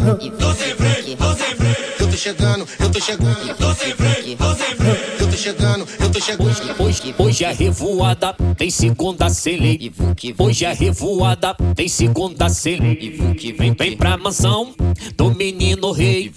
[0.00, 1.76] Tô sem freio, tô sem freio.
[2.00, 3.56] Eu tô chegando, eu tô chegando.
[3.56, 4.79] Tô sem freio, tô sem freio.
[5.40, 6.82] Eu tô chegando, eu tô chegando.
[6.82, 9.90] Hoje, hoje a revoada tem segunda cele.
[9.96, 13.16] Vuk, Hoje a revoada tem segunda cele.
[13.16, 14.74] Vuk, Vem, vem pra mansão
[15.16, 16.30] do menino rei.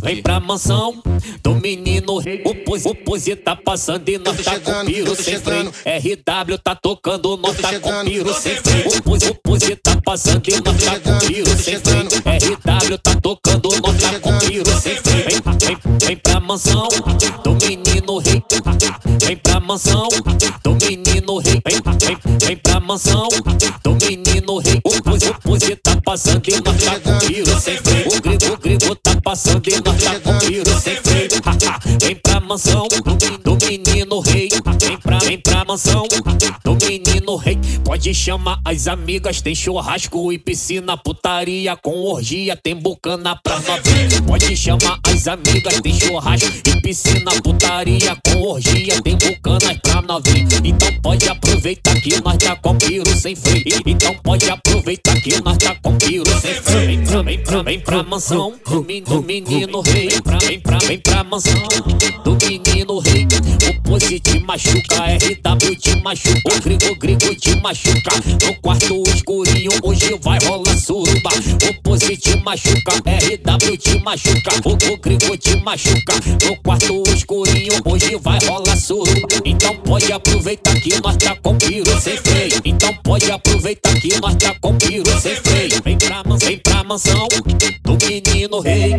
[0.00, 1.02] Vem pra mansão
[1.42, 2.42] do menino rei.
[2.44, 5.72] O pos, o pose tá passando e nós tá com piro sem freio.
[5.84, 8.88] RW tá tocando, nós tá com piro sem freio.
[8.88, 12.04] O pose, o pose tá passando e nós tá com piro sem freio.
[12.04, 15.26] RW tá tocando, nós tá com piro sem freio.
[15.26, 16.86] Vem, vem, vem pra mansão
[17.42, 17.65] do menino rei.
[19.20, 20.08] Vem pra mansão
[20.62, 21.62] do menino rei.
[21.66, 23.28] Vem, vem, vem pra mansão
[23.82, 24.80] do menino rei.
[24.84, 28.08] O o pose tá passando e nós tá com piro sem freio.
[28.08, 31.28] O grego, o grego tá passando e nós tá com piro sem freio.
[32.00, 32.86] Vem pra mansão
[33.42, 34.48] do menino rei.
[34.80, 36.04] Vem pra, vem pra mansão
[36.64, 37.15] do menino.
[37.96, 44.20] Pode chamar as amigas, tem churrasco e piscina, putaria com orgia, tem bucana pra novinha.
[44.26, 50.46] Pode chamar as amigas, tem churrasco e piscina, putaria com orgia, tem bucana pra novinha.
[50.62, 53.64] Então pode aproveitar que nós tá com piro sem freio.
[53.86, 56.86] Então pode aproveitar que nós tá com piro sem freio.
[56.86, 60.08] Vem pra, vem pra, vem pra mansão do, men- do menino rei.
[60.10, 61.62] Vem pra, vem pra, vem pra mansão
[62.22, 63.26] do menino rei.
[63.70, 67.85] O pose te machuca, RW te machuca, o grego, grego te machuca.
[67.86, 71.30] No quarto escurinho hoje vai rolar suruba.
[71.68, 76.14] O pose te machuca, RW te machuca, o, o te machuca.
[76.44, 79.28] No quarto escurinho hoje vai rolar suruba.
[79.44, 82.60] Então pode aproveitar que nós tá com piro sem freio.
[82.64, 85.80] Então pode aproveitar que nós tá com piro sem freio.
[85.84, 87.28] Vem pra, vem pra mansão
[87.84, 88.94] do menino rei.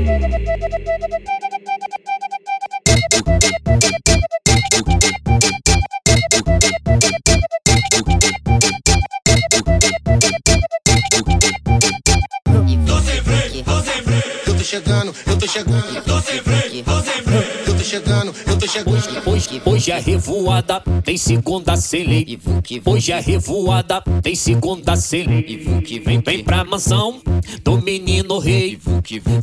[14.68, 16.04] Chegando, eu tô chegando.
[16.04, 17.48] Tô sem freio, tô sem freio.
[17.66, 18.98] Eu tô chegando, eu tô chegando.
[19.30, 22.40] Hoje, hoje a revoada tem segunda E cele.
[22.44, 25.58] Vuk, Hoje a revoada tem segunda E cele.
[25.64, 27.22] Vuk, Vem, vem pra mansão
[27.64, 28.80] do menino E rei.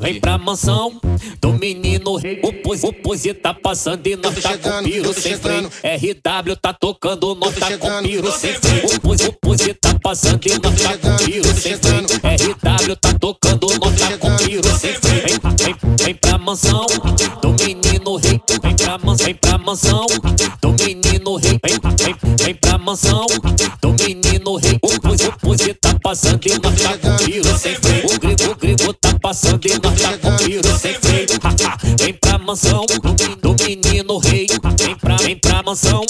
[0.00, 1.00] Vem pra mansão
[1.40, 2.40] do menino rei.
[2.42, 5.36] O pose, o pose tá passando e nós tá com chegando, piro eu tô sem
[5.36, 5.70] freio.
[5.82, 8.86] RW tá tocando, nós tá com chegando, piro eu sem freio.
[8.86, 11.76] O pose, o pose tá passando e nós tá com chegando, piro eu tô sem
[11.76, 12.04] freio.
[12.04, 14.93] RW tá tocando, nós tá com chegando, piro sem freio.
[15.98, 16.86] Vem, pra mansão
[17.40, 18.40] do menino rei.
[18.62, 20.06] Vem pra mansão, vem pra mansão
[20.60, 21.60] do menino rei.
[21.64, 23.26] Vem, vem, vem pra mansão
[23.80, 24.78] do menino rei.
[24.82, 28.06] O pose tá passando e nós tá com piro sem freio.
[28.06, 31.26] O grego, o grego tá passando e nós tá com piro sem freio.
[31.98, 32.84] Vem pra mansão
[33.40, 34.43] do menino rei.
[35.64, 36.02] Mansão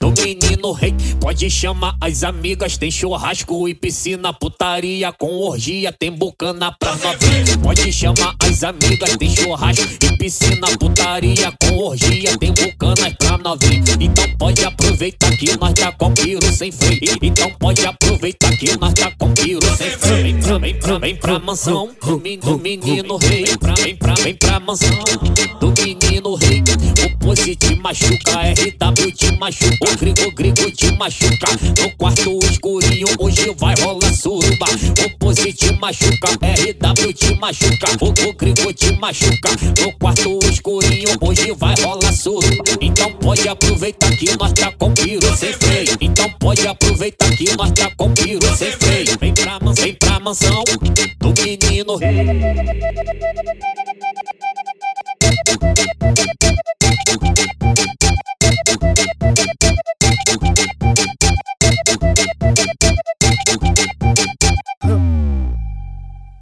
[0.00, 0.94] do menino rei.
[1.20, 7.58] Pode chamar as amigas, tem churrasco e piscina, putaria com orgia, tem bucana pra novinha.
[7.62, 13.82] Pode chamar as amigas, tem churrasco e piscina, putaria com orgia, tem bucana pra novinha.
[14.00, 17.00] Então pode aproveitar que nós tá com piro sem freio.
[17.22, 20.22] Então pode aproveitar que nós tá com piro sem freio.
[20.22, 23.44] Vem pra, vem pra, vem pra mansão do, men- do menino rei.
[23.44, 24.98] Vem pra, vem pra, vem pra mansão
[25.60, 26.62] do menino rei.
[26.62, 31.46] O pose te machuca, RW te machuca, o grego, o grego te machuca.
[31.78, 34.66] No quarto escurinho hoje vai rolar suruba.
[35.21, 39.50] O te machuca, RW te machuca, o, o te machuca.
[39.80, 42.64] No quarto escurinho hoje vai rolar suruba.
[42.80, 45.96] Então pode aproveitar que nós tá com piro sem freio.
[46.00, 49.18] Então pode aproveitar que nós tá com piro sem freio.
[49.18, 50.62] Vem pra, man- vem pra mansão
[51.18, 51.98] do menino.